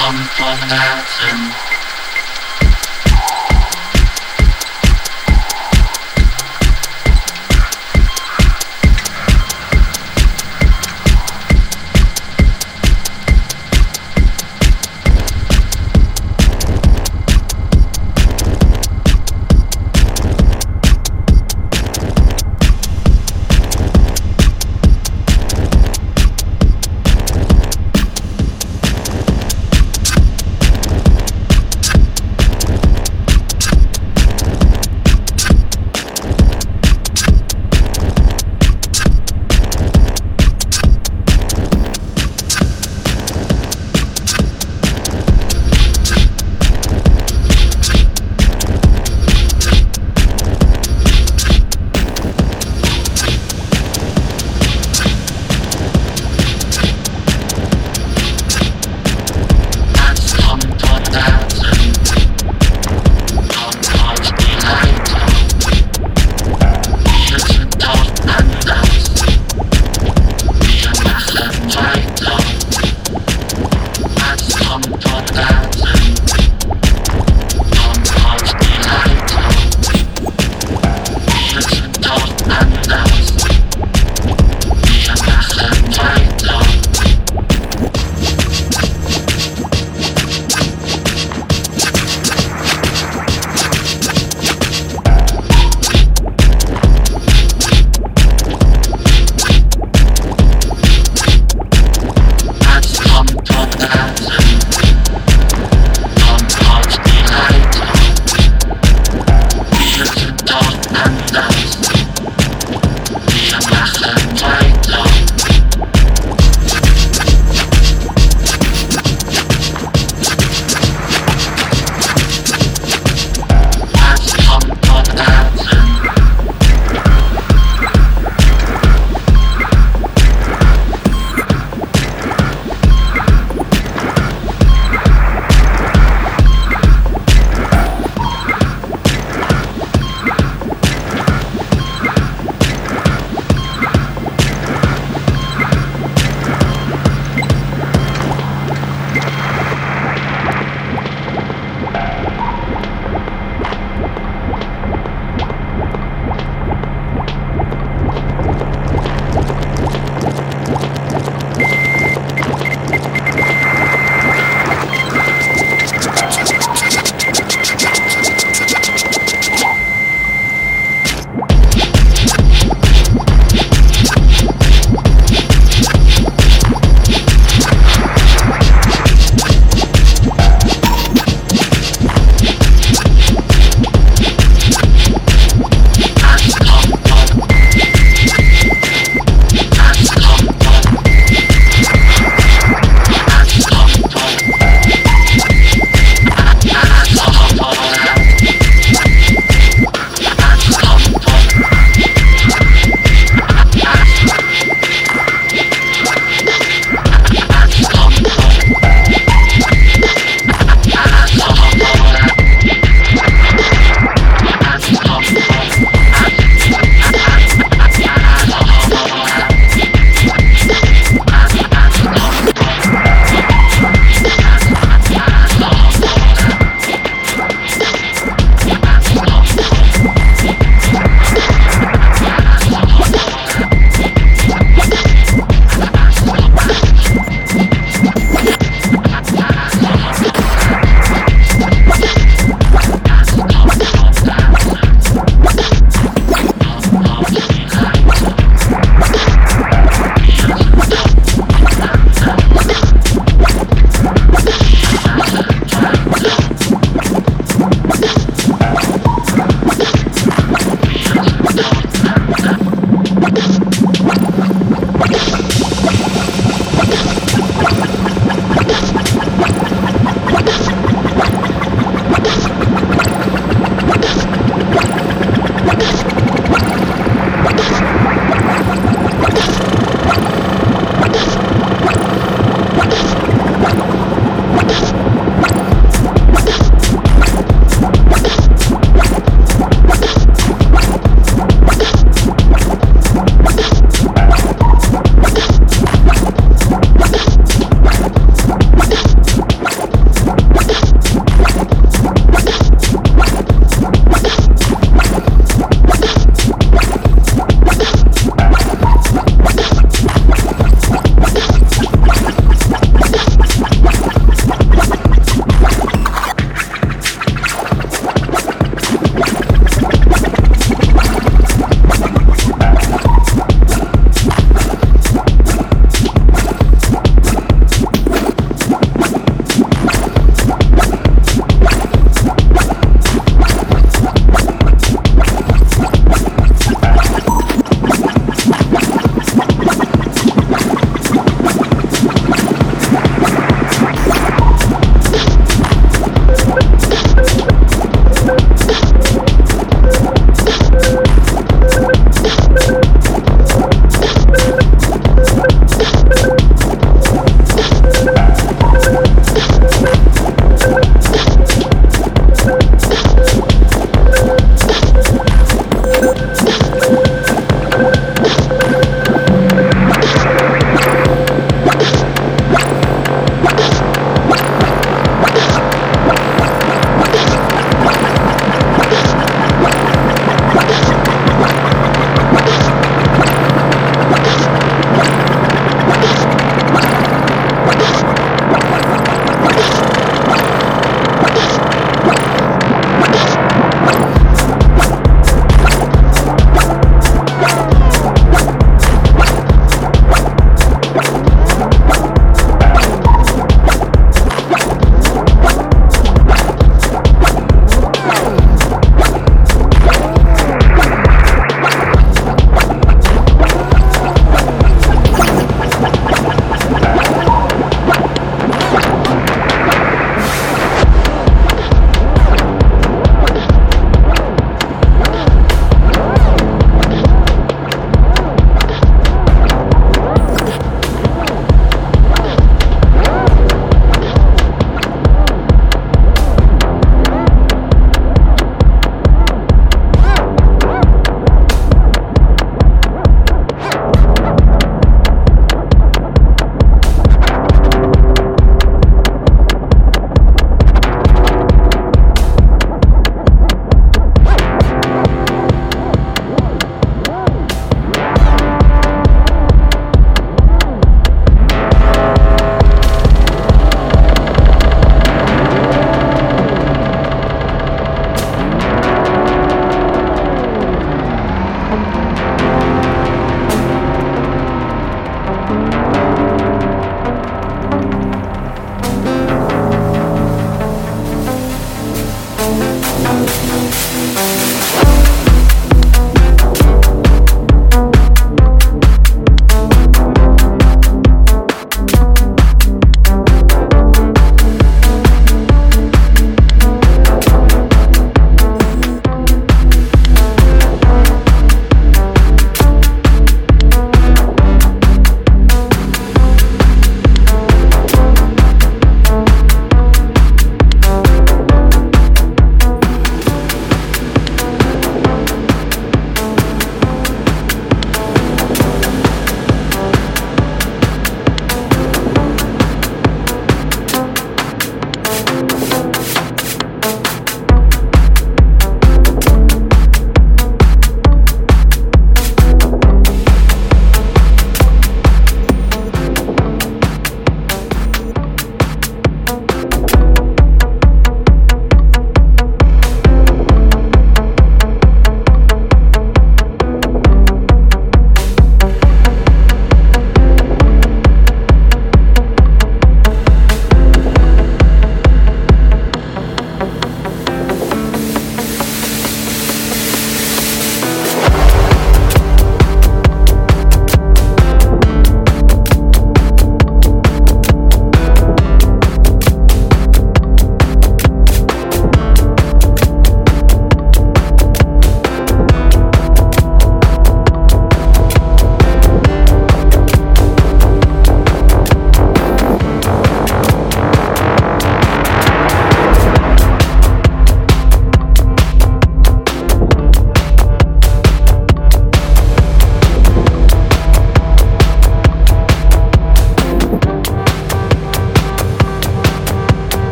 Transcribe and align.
come 0.00 0.16
from 0.34 0.58
mountain. 0.68 1.59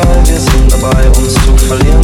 Dabei, 0.00 0.16
wir 0.26 0.40
sind 0.40 0.72
dabei, 0.72 1.08
uns 1.08 1.34
zu 1.34 1.56
verlieren. 1.56 2.00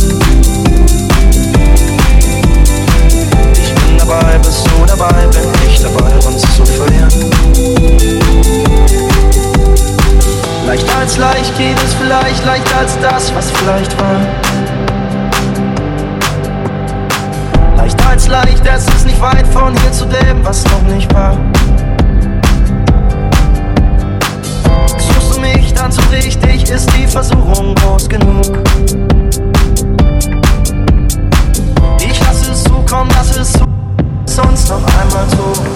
Ich 3.52 3.74
bin 3.74 3.98
dabei, 3.98 4.38
bist 4.38 4.66
du 4.66 4.86
dabei, 4.86 5.26
bin 5.28 5.50
ich 5.66 5.80
dabei, 5.80 6.12
uns 6.26 6.42
zu 6.56 6.64
verlieren. 6.64 7.10
Leicht 10.66 10.86
als 10.98 11.16
leicht 11.16 11.56
geht 11.56 11.76
es 11.82 11.94
vielleicht, 11.94 12.44
leichter 12.44 12.78
als 12.78 12.98
das, 13.00 13.34
was 13.34 13.50
vielleicht 13.50 13.96
war. 14.00 14.20
Leicht 17.76 18.06
als 18.06 18.28
leicht, 18.28 18.66
es 18.66 18.86
ist 18.88 19.06
nicht 19.06 19.20
weit 19.20 19.46
von 19.46 19.72
hier 19.80 19.92
zu 19.92 20.04
dem, 20.06 20.44
was 20.44 20.64
noch 20.64 20.82
nicht 20.94 21.12
war. 21.14 21.36
Mich 25.40 25.72
dann 25.74 25.90
so 25.92 26.00
richtig, 26.12 26.68
ist 26.70 26.88
die 26.96 27.06
Versuchung 27.06 27.74
groß 27.74 28.08
genug. 28.08 28.58
Ich 32.00 32.20
lasse 32.20 32.52
es 32.52 32.64
zukommen, 32.64 33.10
lasse 33.10 33.40
es 33.40 33.52
zu, 33.52 33.64
sonst 34.26 34.68
noch 34.68 34.82
einmal 35.00 35.26
tun. 35.28 35.66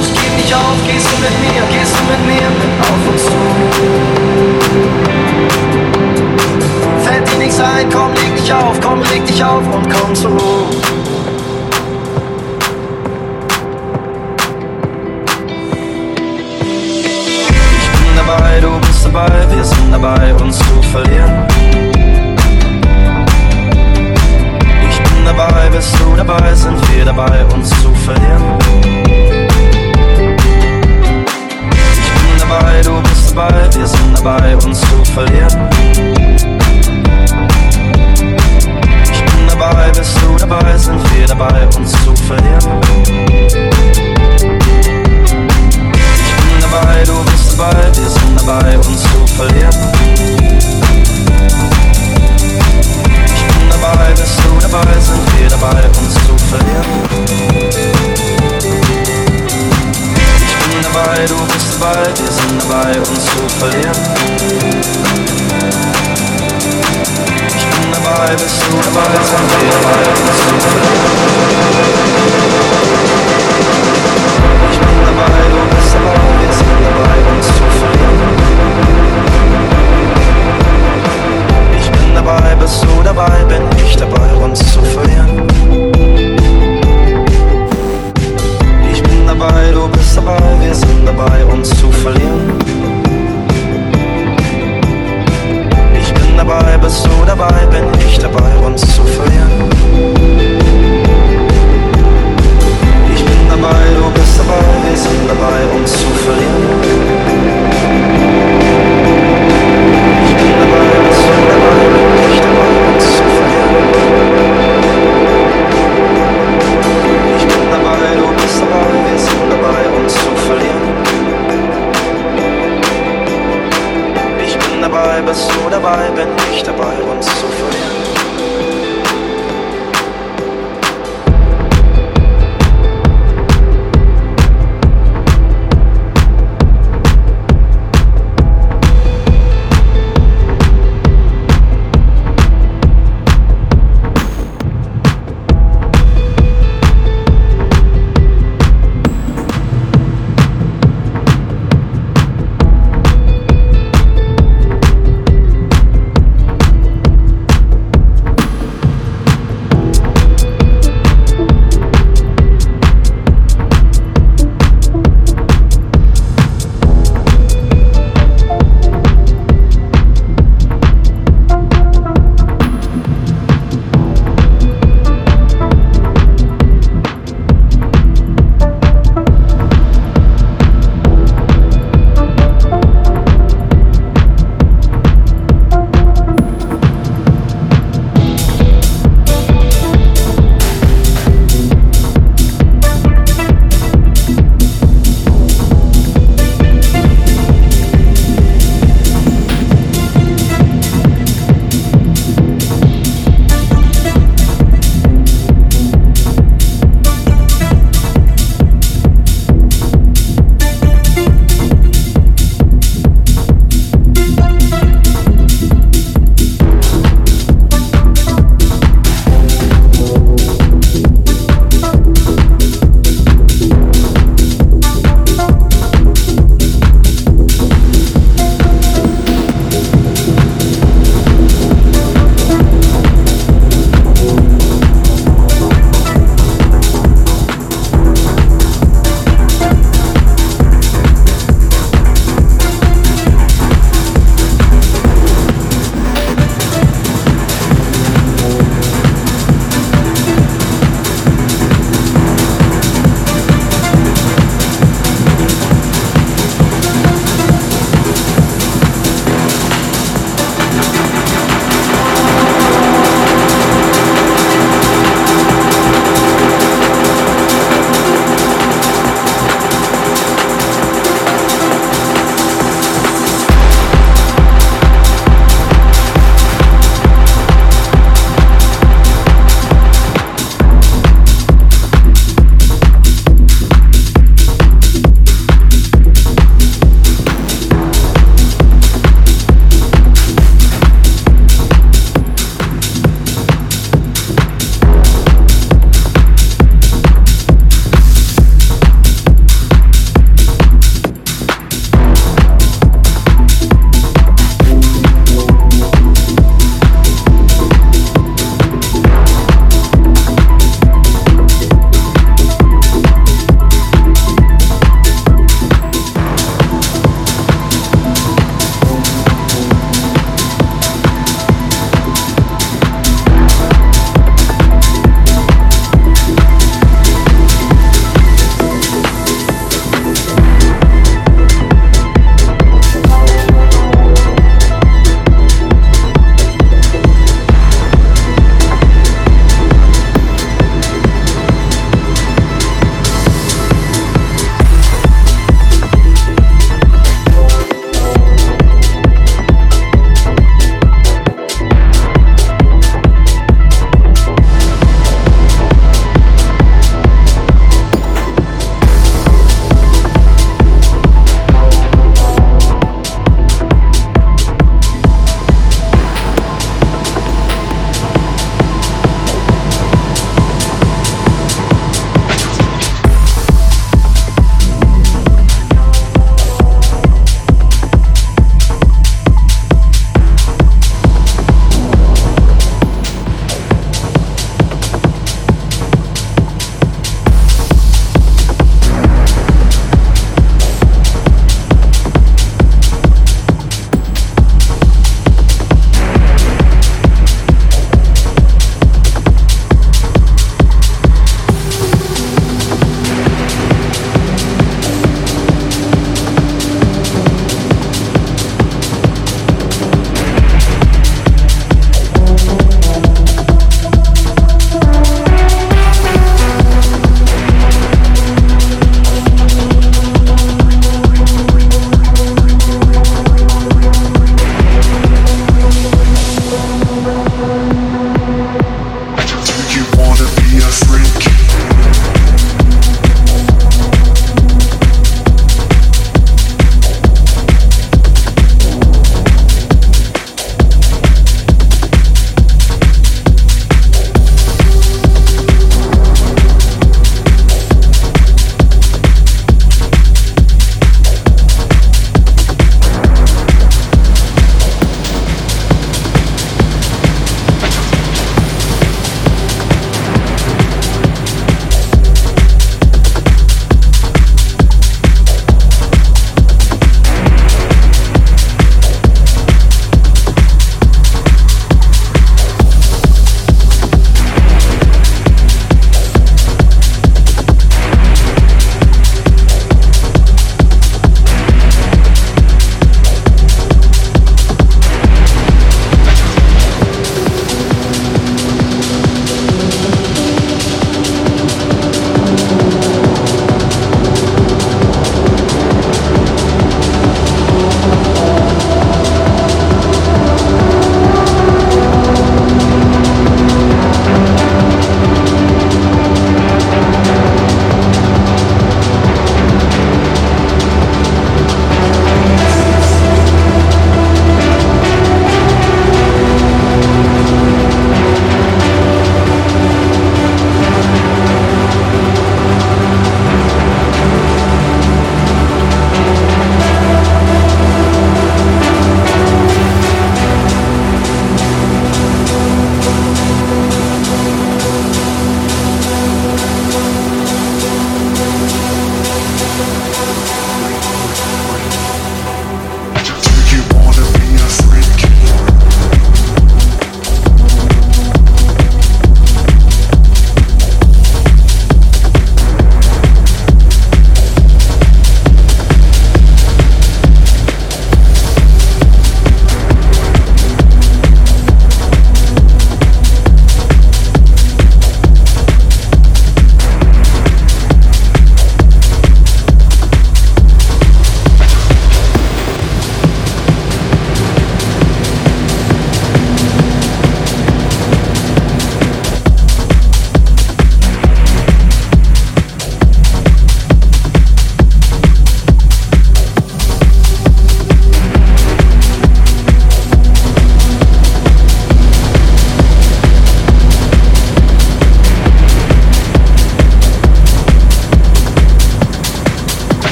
Ich 0.00 0.14
geb 0.14 0.36
nicht 0.36 0.54
auf, 0.54 0.76
gehst 0.86 1.06
du 1.12 1.16
mit 1.20 1.40
mir, 1.40 1.62
gehst 1.70 1.94
du 1.96 2.02
mit 2.10 2.22
mir 2.26 2.48
auf 2.80 3.08
uns 3.12 3.24
zu. 3.24 3.40
Fällt 7.04 7.32
dir 7.32 7.38
nichts 7.38 7.60
ein, 7.60 7.88
komm, 7.92 8.12
leg 8.14 8.36
dich 8.36 8.52
auf, 8.52 8.80
komm, 8.80 9.00
leg 9.12 9.26
dich 9.26 9.44
auf 9.44 9.62
und 9.74 9.88
komm 9.90 10.14
zur 10.14 10.30
dabei, 19.90 20.34
uns 20.34 20.58
zu 20.58 20.82
verlieren. 20.92 21.46
Ich 24.88 25.02
bin 25.02 25.24
dabei, 25.24 25.68
bist 25.70 25.94
du 25.98 26.16
dabei, 26.16 26.54
sind 26.54 26.78
wir 26.90 27.04
dabei, 27.04 27.44
uns 27.54 27.70
zu 27.82 27.92
verlieren. 27.94 28.58
Ich 32.02 32.12
bin 32.22 32.38
dabei, 32.38 32.82
du 32.82 33.00
bist 33.02 33.34
dabei, 33.36 33.68
wir 33.74 33.86
sind 33.86 34.16
dabei, 34.16 34.56
uns 34.56 34.80
zu 34.80 35.04
verlieren. 35.12 35.68
Ich 39.12 39.20
bin 39.24 39.46
dabei, 39.48 39.90
bist 39.90 40.16
du 40.22 40.36
dabei, 40.38 40.78
sind 40.78 41.02
wir 41.14 41.26
dabei, 41.26 41.66
uns 41.76 41.92
zu 42.04 42.14
verlieren. 42.16 42.80
Ich 46.24 46.34
bin 46.36 46.60
dabei, 46.60 47.04
du 47.04 47.24
bist 47.24 47.39
dabei, 47.60 47.92
wir 47.94 48.08
sind 48.08 48.40
dabei, 48.40 48.78
uns 48.78 49.02
zu 49.02 49.26
verlieren. 49.36 49.74
Ich 53.26 53.42
bin 53.44 53.68
dabei, 53.68 54.12
bist 54.12 54.38
du 54.38 54.50
dabei, 54.60 54.98
sind 54.98 55.26
wir 55.36 55.48
dabei, 55.50 55.82
uns 56.00 56.14
zu 56.14 56.38
verlieren. 56.48 56.86
Ich 60.46 60.54
bin 60.56 60.82
dabei, 60.82 61.26
du 61.26 61.36
bist 61.52 61.68
dabei, 61.78 62.04
wir 62.06 62.32
sind 62.32 62.62
dabei, 62.62 62.98
uns 62.98 63.24
zu 63.26 63.42
verlieren. 63.58 63.98
Ich 67.56 67.64
bin 67.66 67.92
dabei, 67.92 68.28
bist 68.36 68.62
du 68.62 68.72
dabei, 68.88 69.14
sind 69.22 69.48
wir 69.60 69.70
dabei, 69.76 70.04
uns 70.16 70.38
zu 70.48 70.54
verlieren. 70.64 71.10
Ich 74.72 74.78
bin 74.78 74.96
dabei, 75.04 75.42
du 75.50 75.60
bist 75.74 75.79
Ich 81.76 81.90
bin 81.90 82.14
dabei, 82.14 82.54
bist 82.56 82.84
du 82.84 83.02
dabei, 83.02 83.44
bin 83.48 83.62
ich 83.84 83.96
dabei, 83.96 84.34
uns 84.42 84.58
zu 84.72 84.80
verlieren. 84.82 85.89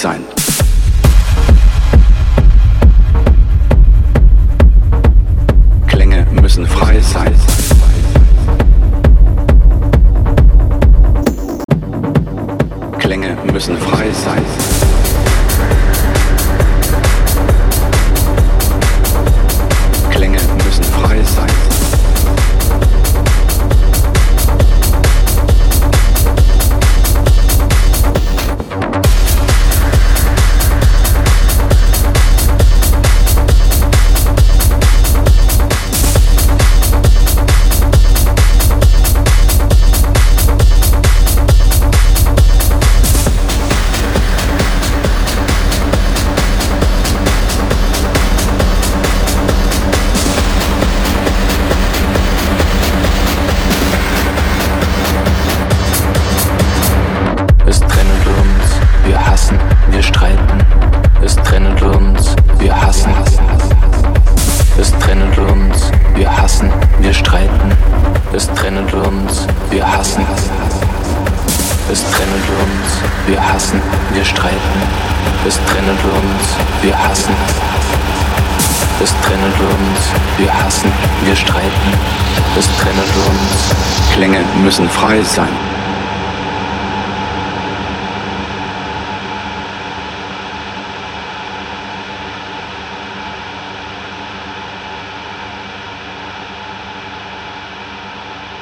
Sein. 0.00 0.29